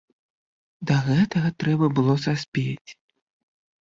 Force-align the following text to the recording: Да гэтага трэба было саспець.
Да 0.91 0.95
гэтага 1.09 1.49
трэба 1.65 1.85
было 1.99 2.13
саспець. 2.25 2.89